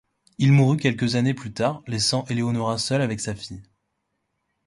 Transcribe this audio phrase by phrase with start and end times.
[0.39, 3.61] Il mourut quelques années plus tard, laissant Eleonora seule avec sa fille.